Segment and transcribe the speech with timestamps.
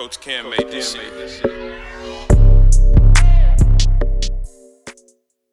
[0.00, 1.44] Coach Cam made this shit.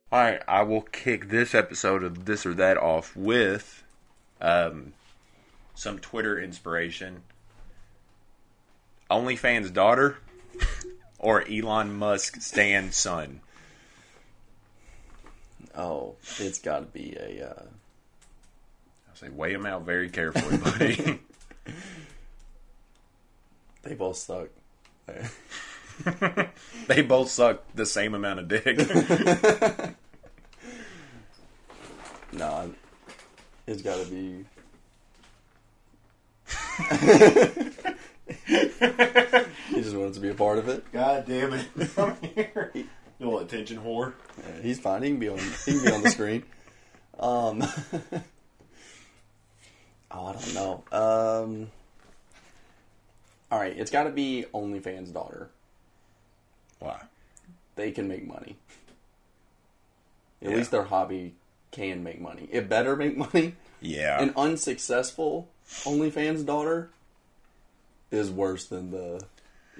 [0.10, 3.84] All right, I will kick this episode of this or that off with
[4.40, 4.94] um,
[5.76, 7.24] some Twitter inspiration.
[9.12, 10.16] OnlyFans daughter
[11.20, 13.42] or Elon Musk Stan son.
[15.76, 17.50] Oh, it's got to be a.
[17.50, 17.64] Uh,
[19.12, 21.20] I say weigh them out very carefully, buddy.
[23.88, 24.50] they both suck.
[26.88, 28.78] they both suck the same amount of dick.
[32.34, 32.74] no,
[33.66, 34.44] it's got to be.
[39.70, 40.84] he just wants to be a part of it.
[40.92, 41.66] God damn it!
[41.98, 42.72] I'm here.
[42.76, 42.86] You
[43.20, 44.14] little attention whore.
[44.38, 45.02] Yeah, he's fine.
[45.02, 45.40] He can be on.
[45.66, 46.44] He can be on the screen.
[47.20, 47.64] Um.
[50.12, 50.84] oh, I don't know.
[50.92, 51.72] Um.
[53.52, 55.50] All right, it's got to be OnlyFans daughter.
[56.80, 57.02] Why?
[57.76, 58.58] They can make money.
[60.42, 60.58] At Yeah.
[60.58, 61.36] least their hobby
[61.72, 62.48] can make money.
[62.52, 63.56] It better make money.
[63.82, 64.22] Yeah.
[64.22, 65.48] An unsuccessful
[65.84, 66.90] OnlyFans daughter
[68.12, 69.22] is worse than the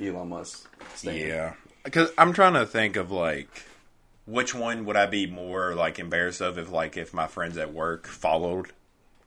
[0.02, 0.70] Elon Musk.
[1.04, 3.50] Yeah, because I'm trying to think of like
[4.26, 7.74] which one would I be more like embarrassed of if like if my friends at
[7.74, 8.68] work followed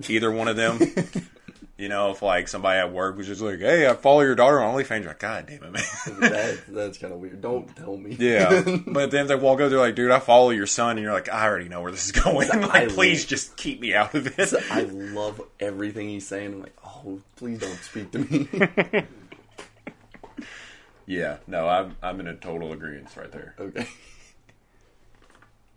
[0.08, 0.78] either one of them.
[1.80, 4.60] you know, if like somebody at work was just like, "Hey, I follow your daughter
[4.60, 5.82] on OnlyFans," you're like, "God damn it, man."
[6.20, 7.40] that, that's kind of weird.
[7.40, 8.16] Don't tell me.
[8.20, 11.12] yeah, but then they walk up, they're like, "Dude, I follow your son," and you're
[11.12, 12.50] like, "I already know where this is going.
[12.52, 16.52] I like, please live- just keep me out of this." I love everything he's saying.
[16.52, 19.04] I'm like, oh, please don't speak to me.
[21.06, 23.54] yeah, no, I'm I'm in a total agreement right there.
[23.58, 23.88] okay.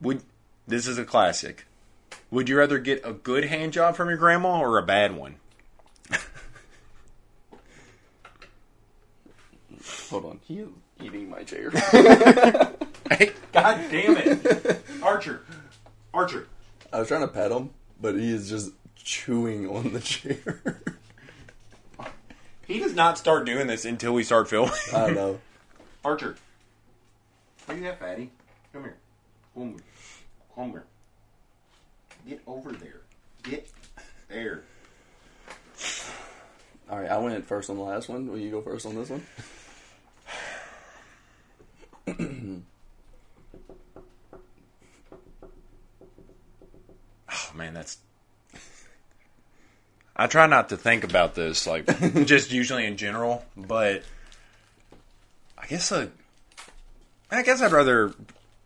[0.02, 0.22] Would
[0.68, 1.66] this is a classic?
[2.30, 5.36] Would you rather get a good hand job from your grandma or a bad one?
[10.10, 10.40] Hold on.
[10.44, 10.70] He is
[11.02, 11.72] eating my chair.
[13.12, 15.42] Hey, God damn it, Archer,
[16.14, 16.48] Archer.
[16.92, 17.70] I was trying to pet him,
[18.02, 20.82] but he is just chewing on the chair.
[22.66, 24.74] He does not start doing this until we start filming.
[24.94, 25.40] I don't know.
[26.04, 26.38] Archer,
[27.68, 28.32] are you that fatty?
[28.72, 28.96] Come here,
[29.54, 29.80] come here,
[30.56, 30.84] come here.
[32.28, 33.02] Get over there.
[33.44, 33.70] Get
[34.30, 34.64] there.
[36.90, 38.28] All right, I went first on the last one.
[38.28, 39.24] Will you go first on this one?
[47.32, 47.98] Oh man, that's.
[50.16, 51.86] I try not to think about this, like
[52.26, 54.04] just usually in general, but
[55.58, 56.10] I guess a,
[57.32, 58.14] I guess I'd rather.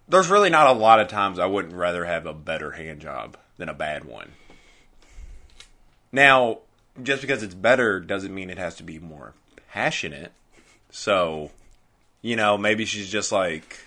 [0.09, 3.37] There's really not a lot of times I wouldn't rather have a better hand job
[3.57, 4.31] than a bad one.
[6.11, 6.59] Now,
[7.03, 9.33] just because it's better doesn't mean it has to be more
[9.69, 10.31] passionate.
[10.89, 11.51] So,
[12.21, 13.77] you know, maybe she's just like,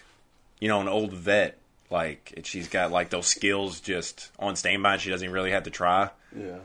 [0.60, 1.58] you know, an old vet,
[1.90, 4.98] like and she's got like those skills just on standby.
[4.98, 6.10] She doesn't really have to try.
[6.36, 6.58] Yeah.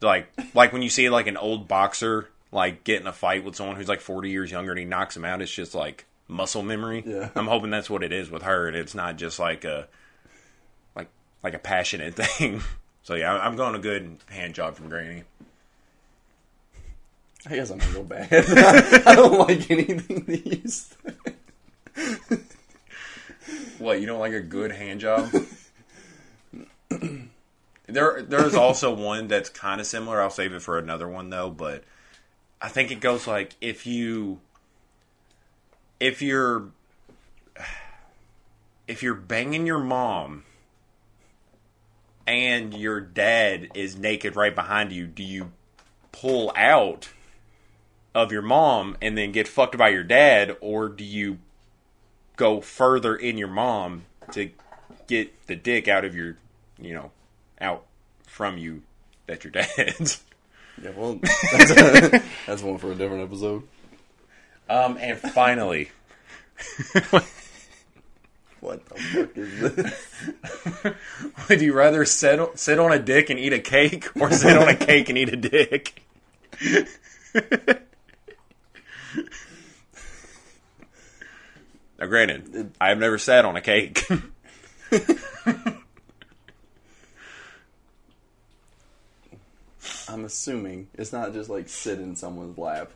[0.00, 3.56] Like, like when you see like an old boxer like get in a fight with
[3.56, 5.42] someone who's like 40 years younger and he knocks him out.
[5.42, 7.02] It's just like muscle memory.
[7.06, 7.30] Yeah.
[7.34, 8.68] I'm hoping that's what it is with her.
[8.68, 9.88] And it's not just like a
[10.94, 11.08] like
[11.42, 12.62] like a passionate thing.
[13.02, 15.24] So yeah, I'm going a good hand job from Granny.
[17.46, 18.28] I guess I'm gonna go bad.
[19.06, 20.94] I don't like anything say.
[23.88, 25.32] What you don't like a good hand job?
[27.86, 30.20] there, there's also one that's kind of similar.
[30.20, 31.48] I'll save it for another one though.
[31.48, 31.84] But
[32.60, 34.40] I think it goes like if you,
[36.00, 36.68] if you're,
[38.86, 40.44] if you're banging your mom,
[42.26, 45.50] and your dad is naked right behind you, do you
[46.12, 47.08] pull out
[48.14, 51.38] of your mom and then get fucked by your dad, or do you
[52.38, 54.50] go further in your mom to
[55.06, 56.38] get the dick out of your,
[56.80, 57.10] you know,
[57.60, 57.84] out
[58.26, 58.82] from you
[59.26, 60.22] that your dad's.
[60.80, 61.18] Yeah, well,
[61.50, 61.72] that's,
[62.46, 63.64] that's one for a different episode.
[64.70, 65.90] Um, and finally,
[68.60, 70.94] What the fuck is this?
[71.48, 74.68] would you rather sit sit on a dick and eat a cake, or sit on
[74.68, 76.02] a cake and eat a dick?
[81.98, 84.04] Now, granted, I have never sat on a cake.
[90.08, 92.90] I'm assuming it's not just like sit in someone's lap.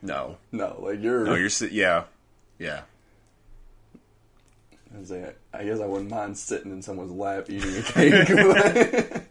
[0.00, 1.24] no, No, like you're.
[1.24, 1.72] no, you're sit.
[1.72, 2.04] Yeah,
[2.58, 2.82] yeah.
[4.94, 8.12] I like, I guess I wouldn't mind sitting in someone's lap eating a cake.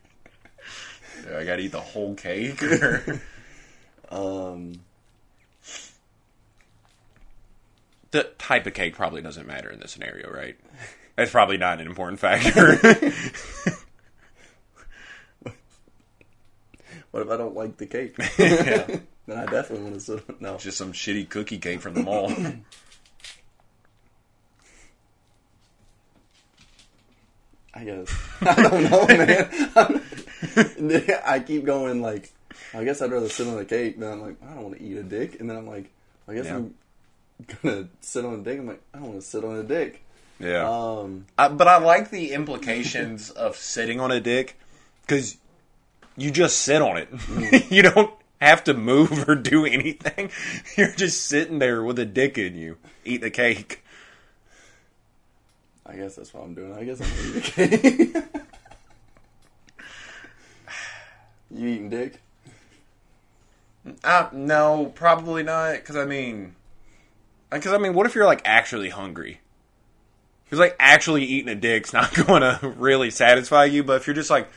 [1.35, 2.61] I gotta eat the whole cake.
[4.09, 4.73] um,
[8.11, 10.57] the type of cake probably doesn't matter in this scenario, right?
[11.17, 12.77] It's probably not an important factor.
[17.11, 18.15] What if I don't like the cake?
[18.17, 18.85] Yeah.
[19.27, 20.41] then I definitely want to sit.
[20.41, 22.31] No, Just some shitty cookie cake from the mall.
[27.73, 30.01] I guess I don't know, man.
[31.25, 32.29] I keep going like,
[32.73, 33.97] I guess I'd rather sit on a cake.
[33.99, 35.39] Then I'm like, I don't want to eat a dick.
[35.39, 35.89] And then I'm like,
[36.27, 36.57] I guess Yeah.
[36.57, 36.73] I'm
[37.61, 38.59] gonna sit on a dick.
[38.59, 40.03] I'm like, I don't want to sit on a dick.
[40.39, 40.67] yeah.
[40.69, 44.57] Um, Uh, but I like the implications of sitting on a dick
[45.01, 45.37] because
[46.17, 47.09] you just sit on it.
[47.71, 50.31] you don't have to move or do anything.
[50.77, 53.83] You're just sitting there with a dick in you, eating a cake.
[55.85, 56.73] I guess that's what I'm doing.
[56.73, 58.41] I guess I'm gonna a cake.
[61.53, 62.21] you eating dick?
[64.03, 65.73] Uh, no, probably not.
[65.73, 66.55] Because I mean,
[67.51, 69.41] because I mean, what if you're like actually hungry?
[70.45, 73.83] Because like actually eating a dick's not going to really satisfy you.
[73.83, 74.49] But if you're just like,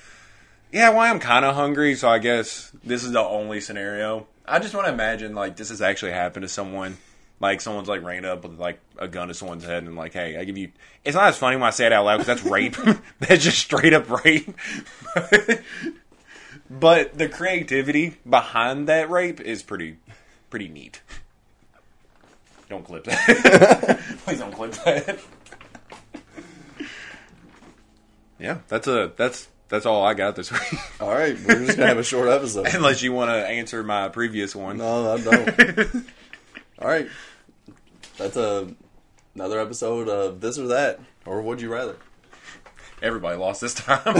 [0.72, 4.26] yeah, well, I'm kind of hungry, so I guess this is the only scenario.
[4.46, 6.96] I just want to imagine like this has actually happened to someone.
[7.40, 10.36] Like someone's like ran up with like a gun to someone's head and like, hey,
[10.36, 10.70] I give you.
[11.04, 12.76] It's not as funny when I say it out loud because that's rape.
[13.18, 14.52] that's just straight up rape.
[16.70, 19.98] but the creativity behind that rape is pretty,
[20.48, 21.02] pretty neat.
[22.68, 24.00] Don't clip that.
[24.24, 25.18] Please don't clip that.
[28.38, 30.80] Yeah, that's a that's that's all I got this week.
[31.00, 32.66] All right, we're just gonna have a short episode.
[32.74, 34.78] Unless you want to answer my previous one.
[34.78, 36.06] No, I don't.
[36.78, 37.08] All right,
[38.18, 38.74] that's a
[39.34, 41.96] another episode of this or that, or would you rather?
[43.02, 44.14] Everybody lost this time.